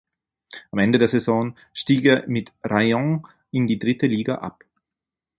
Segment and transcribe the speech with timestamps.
[0.71, 4.63] Am Ende der Saison stieg er mit Rayong in die dritte Liga ab.